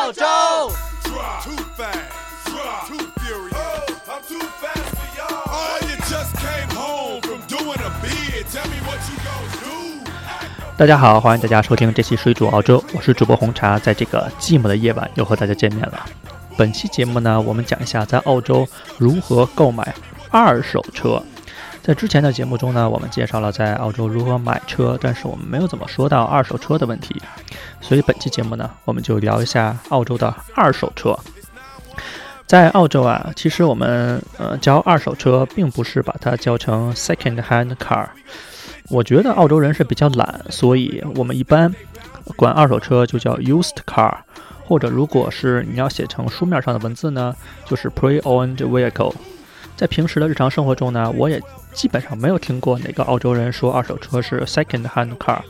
[0.00, 0.24] 澳洲。
[1.02, 1.44] Drop.
[1.44, 1.92] Too fast.
[2.46, 2.88] Drop.
[2.88, 3.52] Too furious.
[3.52, 5.44] Oh, I'm too fast for y'all.
[5.44, 8.46] Oh, you just came home from doing a bid.
[8.50, 10.10] Tell me what you gonna do.
[10.78, 16.06] 大家好，欢迎大家收听这期《水煮澳洲》，我是主播红茶，在这个寂寞的夜晚又和大家见面了。
[16.56, 19.94] 本期节目呢，我们讲一下在澳洲如何购买
[20.30, 21.22] 二手车。
[21.90, 27.20] 在之前的节目中呢，我们介绍了在澳洲如何买车，但是我们没有怎么说到二手车的问题，
[27.80, 31.18] 所以本期节目呢，我们就聊一下澳洲的二手车。
[32.46, 38.06] 在澳洲啊，其实我们呃教二手车，并不是把它叫成 second hand car。
[38.88, 41.74] 我觉得澳洲人是比较懒，所以我们一般
[42.36, 44.14] 管二手车就叫 used car，
[44.64, 47.34] 或者如果是你要写成书面上的文字呢，
[47.64, 49.12] 就是 pre-owned vehicle。
[49.76, 51.42] 在平时的日常生活中呢，我也
[51.72, 55.40] 基本上没有听过哪个澳洲人说二手车是 second hand car，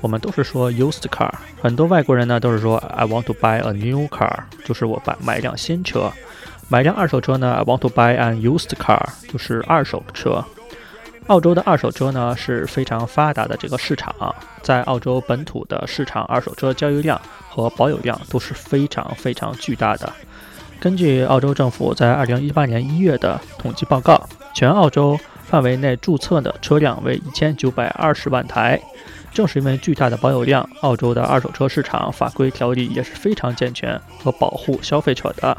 [0.00, 1.30] 我们都是说 used car。
[1.60, 6.12] 很多外国人呢都是说 I want to buy a new car，就是我买买一辆新车。
[6.68, 10.44] 买一辆二手车呢，I want to buy an used car，就是二手车。
[11.26, 14.14] 澳洲的二手车呢是非常发达的这个市场，
[14.62, 20.12] 在澳洲本土的市场，二手车交易量和保有量都是非常非常巨大的。
[20.80, 25.18] 根据澳洲政府在2018年1月的统计报告，全澳洲
[25.50, 28.80] 范围内注册的车辆为1920万台。
[29.32, 35.56] 正是因为巨大的保有量，澳洲的二手车市场法规条例也是非常健全和保护消费者的。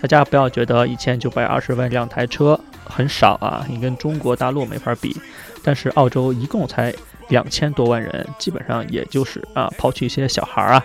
[0.00, 5.16] 大家不要觉得1920万辆台车很少啊，你跟中国大陆没法比。
[5.62, 6.92] 但是澳洲一共才
[7.28, 10.84] 两千多万人，基本上也就是啊，抛去一些小孩儿啊，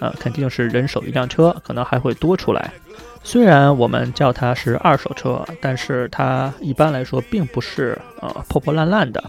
[0.00, 2.72] 呃，肯定是人手一辆车，可能还会多出来。
[3.22, 9.22] 虽然我们叫它是二手车，但是它一般来说并不是呃破破烂烂的，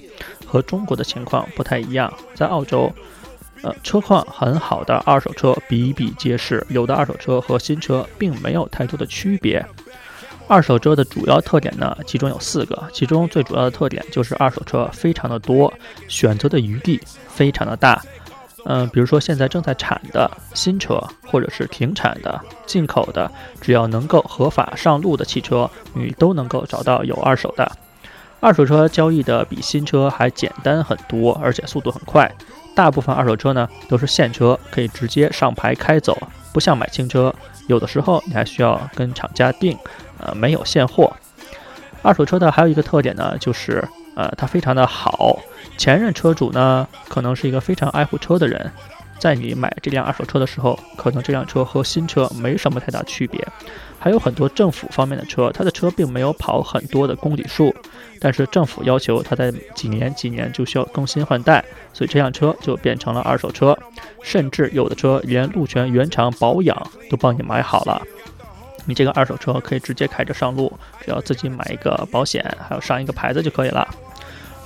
[0.45, 2.13] 和中国的情况不太一样。
[2.35, 2.93] 在澳洲，
[3.63, 9.65] 呃，车况很好的二手车比比皆是，有的二手车和新车并没有太多的区别。
[10.47, 15.73] 二手车的主要特点呢，其中有四个，其中最主要的特点就是二手车非常的多，
[16.07, 18.01] 选择的余地非常的大。
[18.65, 23.31] 嗯，比如说现在正在产的新车，或者是停产的、进口的，
[23.61, 27.71] 只要能够合法上路的汽车，你都能够找到有二手的。
[28.39, 32.31] 二手车交易的比新车还简单很多，而且速度很快。
[32.75, 36.15] 大部分二手车呢都是现车，可以直接上牌开走，
[36.53, 37.33] 不像买新车，
[37.67, 39.77] 有的时候你还需要跟厂家订，
[40.19, 41.11] 呃，没有现货。
[42.03, 45.39] 二手车的还有一个特点呢，就是呃，它非常的好。
[45.77, 48.71] 前任车主呢，可能是一个非常爱护车的人，
[49.19, 53.47] 在你买这辆二手车的时候，可能这辆车和新车没什么太大区别。
[53.99, 57.71] 还有很多政府方面的车，它的车并没有跑很多的公里数，
[58.19, 61.63] 但是政府要求它在几年几年就需要更新换代，
[61.93, 63.77] 所以这辆车就变成了二手车。
[64.23, 66.75] 甚至有的车连路权原厂保养
[67.07, 68.01] 都帮你买好了，
[68.85, 70.71] 你这个二手车可以直接开着上路，
[71.03, 73.87] 只要自己买一个保险，还有上一个牌子就可以了。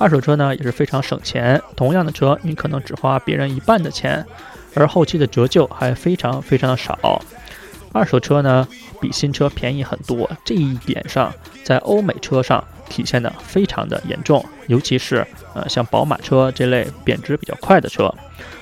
[0.02, 4.26] 二手车呢也是非常省钱，同样的车你可能只花别人一半的钱，
[4.74, 7.22] 而后期的折旧还非常非常的少。
[7.94, 8.68] 二手车呢
[9.00, 11.32] 比新车便宜很多，这一点上
[11.64, 15.24] 在欧美车上体现的非常的严重，尤其是
[15.54, 18.12] 呃像宝马车这类贬值比较快的车，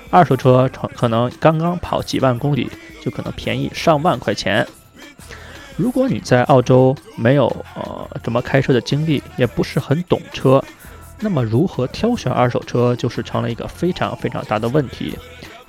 [0.09, 2.69] 二手车可能刚刚跑几万公里
[3.01, 4.67] 就可能便宜上万块钱。
[5.77, 10.61] 如果你在澳洲没有呃怎么开车的经历，也不是很懂车。
[11.19, 15.18] 那么如何挑选二手车，就是成了一个非常非常大的问题，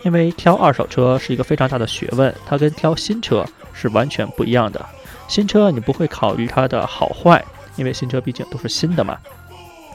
[0.02, 4.84] 因为挑二手车是一个非常大的学问，它跟挑新车是完全不一样的。
[5.26, 7.44] 新车你不会考虑它的好坏，
[7.76, 9.18] 因为新车毕竟都是新的嘛。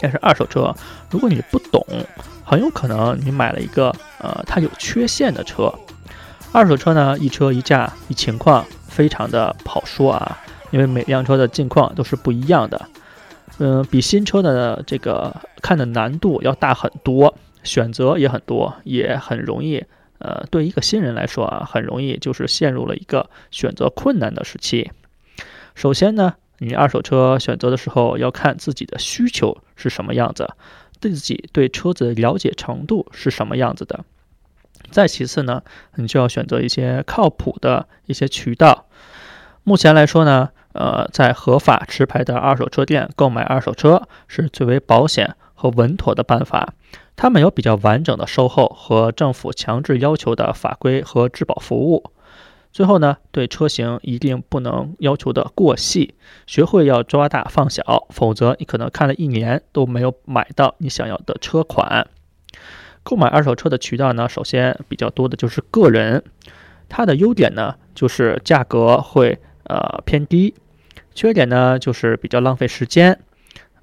[0.01, 0.75] 但是二手车，
[1.09, 1.85] 如果你不懂，
[2.43, 5.73] 很有可能你买了一个呃它有缺陷的车。
[6.51, 10.37] 二手车呢，一车一价一情况，非常的不好说啊，
[10.71, 12.89] 因为每辆车的近况都是不一样的。
[13.57, 19.83] 嗯，比新车的这个看的难度要大很多，选择也很多，也很容易。
[20.17, 24.91] 呃，对一个新人来说啊，很容易就是陷入了一个选择困难的时期。
[25.73, 30.49] 首先呢，你二手车选择的时候要看自己的需求是什么样子，
[30.99, 34.05] 自己对车子了解程度是什么样子的。
[34.89, 35.63] 再其次呢，
[35.95, 38.87] 你就要选择一些靠谱的一些渠道。
[39.63, 46.73] 目前来说呢，呃，在合法持牌的二手车店购买二手车是最为保险和稳妥的办法。
[47.15, 52.11] 他们有比较完整的售后和政府强制要求的法规和质保服务。
[52.73, 56.13] 最后呢，对车型一定不能要求的过细，
[56.45, 62.05] 学会要抓大放小，否则你可能看了一年都没有买到你想要的车款。
[63.03, 66.21] 购买二手车的渠道呢，首先比较多的就是个人，
[66.89, 70.53] 它的优点呢就是价格会呃偏低；
[71.15, 73.17] 缺点呢，就是比较浪费时间。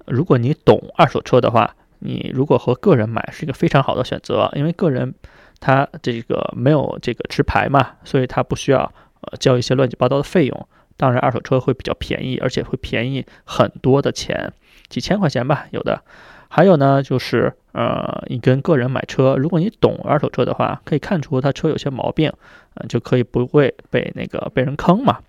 [0.05, 5.13] 如果你懂二手车的话，你如果和个人买是一个非常好的选择，因为个人
[5.59, 10.67] 他这个没有这个持牌嘛，所以他不需要呃交一些乱七八糟的费用。
[10.95, 14.53] 当然，二手车会比较便宜，而且会便宜很多的钱，
[14.89, 16.03] 几千块钱吧，有的。
[16.49, 22.31] 还有呢，就是呃，你跟个人买车，如果你懂二手车的话，可以看出他车有些毛病，
[22.75, 25.21] 嗯，就可以不会被那个被人坑嘛。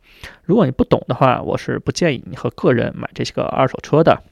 [0.44, 4.22] 如果你不懂的话，我是不建议你和个人买这些个二手车的。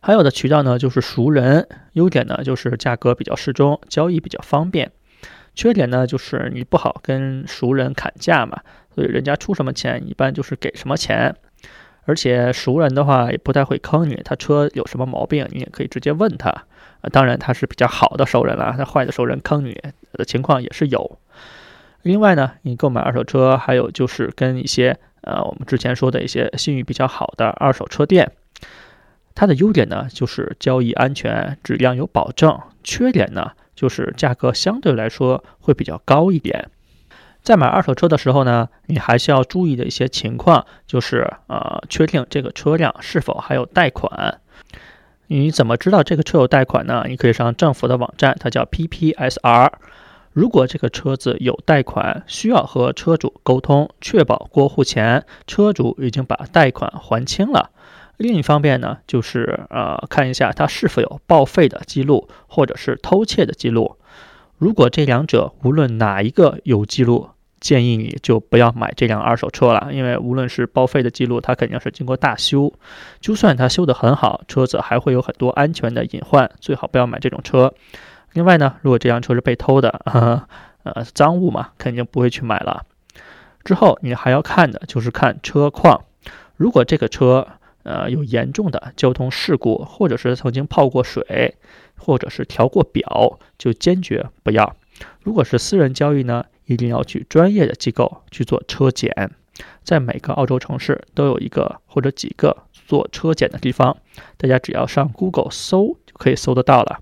[0.00, 4.90] 还有的渠道呢，就是熟人，优点呢就是价格比较适中，交易比较方便。
[5.54, 8.62] 缺点呢就是你不好跟熟人砍价嘛，
[8.94, 11.36] 所以人家出什么钱，一般就是给什么钱。
[12.04, 16.50] 而且熟人的话也不太会坑你，他车有什么毛病，你也可以直接问他。
[16.50, 16.64] 啊，
[17.12, 19.80] 当然他是比较好的熟人了，他坏的熟人坑你
[20.12, 21.18] 的情况也是有。
[22.02, 28.32] 另外呢，你购买二手车还有就是跟一些呃我们之前说的一些信誉比较好的二手车店，
[29.34, 36.68] 它的优点呢就是交易安全、质量有保证，缺点呢就是价格相对来说会比较高一点。
[37.42, 44.40] 在买二手车的时候呢，你还需要注意的一些情况，就是呃，确定这个车辆是否还有贷款。
[45.26, 47.04] 你怎么知道这个车有贷款呢？
[47.08, 49.70] 你可以上政府的网站，它叫 PPSR。
[50.32, 57.70] 如果这个车子有贷款，需要和车主沟通，确保过户前车主已经把贷款还清了。
[58.16, 63.96] 另一方面呢，就是呃，看一下它是否有报废的记录，或者是偷窃的记录。
[64.56, 67.30] 如果这两者无论哪一个有记录，
[67.60, 72.72] 建议你就不要买这辆二手车了，因为无论是报废的记录，它肯定是经过大修，
[73.20, 77.74] 就算它修得很好，车子还会有很多安全的隐患，最好不要买这种车。
[78.32, 80.00] 另外呢，如果这辆车是被偷的，
[80.84, 82.84] 呃，赃物嘛，肯定不会去买了。
[83.64, 86.04] 之后你还要看的就是看车况，
[86.56, 87.46] 如果这个车
[87.82, 91.56] 呃有严重的交通事故，或者是曾经泡过水。
[92.04, 94.74] 或者是调过表，就坚决不要。
[95.20, 99.30] 如果是私人交易呢，一定要去专业的机构去做车检。
[99.84, 103.98] 在每个澳洲城市都有一个或者几个做车检的地方，
[104.36, 106.98] 大家只要上 Google 搜就可以搜得到了。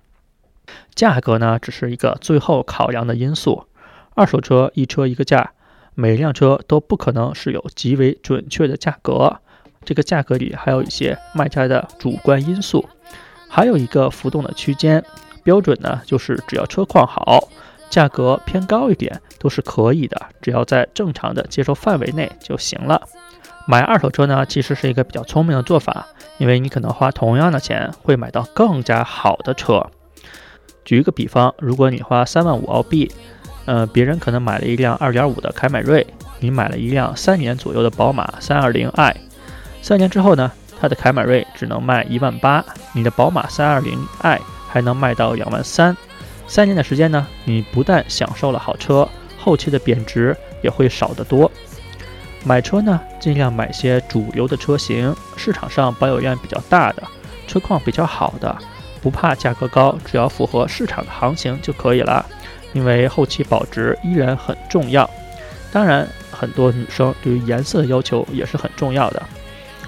[0.95, 3.67] 价格呢，只是一个最后考量的因素。
[4.15, 5.53] 二手车一车一个价，
[5.95, 9.41] 每辆车都不可能是有极为准确的价格。
[9.85, 12.87] 这个价格里还有一些卖家的主观因素。
[13.49, 15.03] 还有一个浮动的区间
[15.43, 17.49] 标准呢，就是只要车况好，
[17.89, 23.01] 价格偏高一点都是可以的，只要在正常的接受范围内就行了。
[23.67, 26.07] 买二手车呢，其实是一个比较聪明的做法，
[26.39, 29.87] 因为你可能花同样的钱会买到更加好的车。
[30.85, 33.11] 举一个比方，如果你花三万五澳币，
[33.65, 36.07] 呃，别人可能买了一辆二点五的凯美瑞，
[36.41, 39.17] 你买了一辆三年左右的宝马三二零 i，
[39.83, 40.51] 三年之后呢？
[40.83, 45.95] 它的凯美瑞只能卖一万八，你的宝马三二零 i 还能卖到两万三。
[46.49, 49.07] 三年的时间呢，你不但享受了好车，
[49.37, 51.53] 后期的贬值也会少得多。
[52.47, 57.03] 买车呢，尽量买些主流的车型，市场上保有量比较大的，
[57.47, 58.57] 车况比较好的，
[59.03, 62.25] 不怕价格高，只要符合市场的行情就可以了。
[62.73, 65.09] 因为后期保值依然很重要。
[65.73, 69.23] 当然，很多女生对于颜色的要求也是很重要的。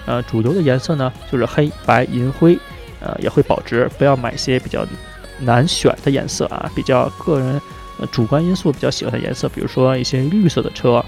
[0.06, 2.58] 呃，主流的颜色呢，就是黑白银灰，
[3.00, 3.88] 呃，也会保值。
[3.98, 4.84] 不要买些比较
[5.38, 7.60] 难选的颜色啊，比较个人
[8.10, 11.04] 主观因素比较喜欢的颜色，比如说一些绿色的车，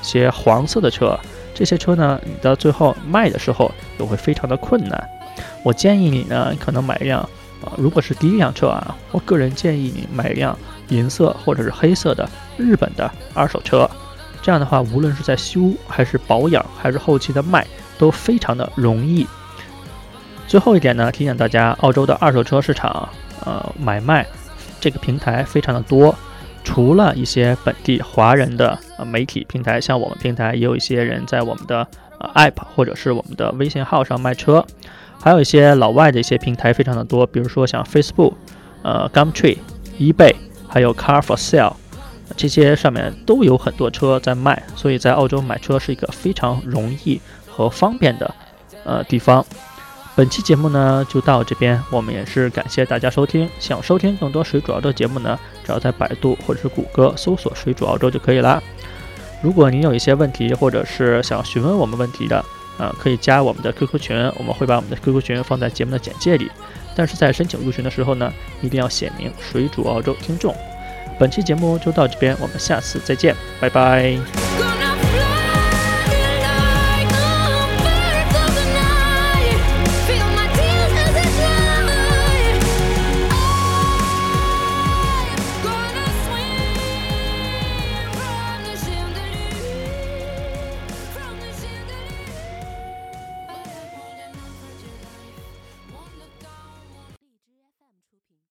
[0.00, 1.18] 一些黄色的车，
[1.52, 5.08] 这些车呢，你到最后卖的时候又会非常的困难。
[5.64, 7.28] 我建议你呢，可能买一辆，
[7.62, 13.88] 啊，如果是第一辆车啊，我个人建议你买一辆银色或者是黑色的日本的二手车，
[14.42, 17.66] 这样的话，无论是在修还是保养还是后期的卖。
[17.98, 19.26] 都非常的容易。
[20.46, 23.08] 最后一点呢，提醒大家，澳洲的二手车市场，
[23.44, 24.24] 呃，买卖
[24.80, 26.14] 这个平台非常的多。
[26.62, 31.84] 除了一些本地华人的呃媒体平台，像我们平台也有一些人在我们的
[32.20, 34.64] 呃 App 或者是我们的微信号上卖车，
[35.20, 38.34] 还有一些老外的一些平台非常的多，比如说像 Facebook、
[38.82, 39.58] 呃 Gumtree、
[39.98, 40.34] eBay，
[40.68, 41.74] 还有 Car for Sale，
[42.36, 47.20] 这些上面都有很多车在卖，所以在澳洲买车是一个非常容易。
[47.58, 48.34] 和方便的，
[48.84, 49.44] 呃地方。
[50.14, 53.50] 本期节目呢就到这边，我们也是感谢大家收听。
[53.58, 58.62] 想收听更多水煮澳洲节目呢，只要在百度或者是谷歌搜索“水煮澳洲”就可以啦。
[59.42, 62.44] 如果您有一些问题，或者是想询问我们问题的，
[62.78, 66.50] 呃，可以加我们的 QQ 群，我们会把我们的 QQ 群放在节目的简介里。
[66.96, 70.54] 但是在申请入群的时候呢，一定要写明“水煮澳洲听众”。
[71.18, 74.67] 本期节目就到这边，我们下次再见，拜拜。